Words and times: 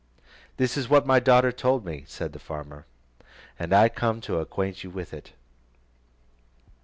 This 0.57 0.77
is 0.77 0.89
what 0.89 1.05
my 1.05 1.19
daughter 1.19 1.51
told 1.51 1.85
me," 1.85 2.05
said 2.07 2.33
the 2.33 2.39
farmer, 2.39 2.87
"and 3.59 3.71
I 3.71 3.87
come 3.87 4.19
to 4.21 4.39
acquaint 4.39 4.83
you 4.83 4.89
with 4.89 5.13
it." 5.13 5.33